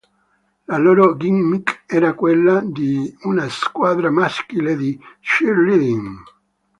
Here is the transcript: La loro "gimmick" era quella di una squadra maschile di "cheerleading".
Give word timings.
La 0.71 0.79
loro 0.79 1.15
"gimmick" 1.15 1.83
era 1.85 2.15
quella 2.15 2.61
di 2.65 3.15
una 3.25 3.47
squadra 3.49 4.09
maschile 4.09 4.75
di 4.75 4.99
"cheerleading". 5.19 6.17